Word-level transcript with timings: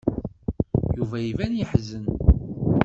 Yuba 0.95 1.17
iban-d 1.21 1.55
yeḥzen. 1.59 2.05